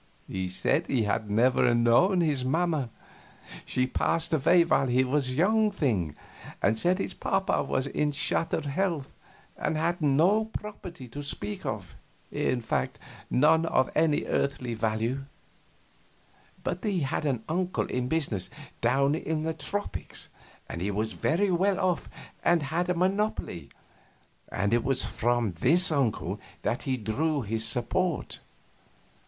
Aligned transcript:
He 0.27 0.49
said 0.49 0.87
he 0.87 1.03
had 1.03 1.29
never 1.29 1.75
known 1.75 2.21
his 2.21 2.43
mamma; 2.43 2.89
she 3.67 3.85
passed 3.85 4.33
away 4.33 4.63
while 4.65 4.87
he 4.87 5.03
was 5.03 5.29
a 5.29 5.35
young 5.35 5.69
thing; 5.69 6.15
and 6.59 6.75
said 6.75 6.97
his 6.97 7.13
papa 7.13 7.61
was 7.61 7.85
in 7.85 8.11
shattered 8.11 8.65
health, 8.65 9.11
and 9.55 9.77
had 9.77 10.01
no 10.01 10.45
property 10.45 11.07
to 11.09 11.21
speak 11.21 11.67
of 11.67 11.93
in 12.31 12.61
fact, 12.63 12.97
none 13.29 13.67
of 13.67 13.91
any 13.93 14.23
earthly 14.25 14.73
value 14.73 15.25
but 16.63 16.83
he 16.83 17.01
had 17.01 17.23
an 17.23 17.43
uncle 17.47 17.85
in 17.85 18.07
business 18.07 18.49
down 18.81 19.13
in 19.13 19.43
the 19.43 19.53
tropics, 19.53 20.29
and 20.67 20.81
he 20.81 20.89
was 20.89 21.13
very 21.13 21.51
well 21.51 21.79
off 21.79 22.09
and 22.43 22.63
had 22.63 22.89
a 22.89 22.95
monopoly, 22.95 23.69
and 24.49 24.73
it 24.73 24.83
was 24.83 25.05
from 25.05 25.51
this 25.59 25.91
uncle 25.91 26.39
that 26.63 26.81
he 26.89 26.97
drew 26.97 27.43
his 27.43 27.63
support. 27.63 28.39